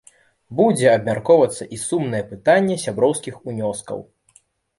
Будзе 0.59 0.87
абмяркоўвацца 0.91 1.67
і 1.77 1.79
сумнае 1.81 2.23
пытанне 2.33 2.79
сяброўскіх 2.85 3.37
унёскаў. 3.53 4.03